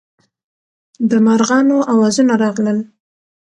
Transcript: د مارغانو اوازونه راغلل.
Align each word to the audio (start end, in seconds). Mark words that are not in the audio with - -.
د 1.09 1.11
مارغانو 1.25 1.77
اوازونه 1.91 2.33
راغلل. 2.43 2.79